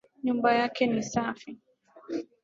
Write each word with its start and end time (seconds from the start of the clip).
Nyumba 0.23 0.53
yake 0.53 0.87
ni 0.87 1.03
safi 1.03 1.57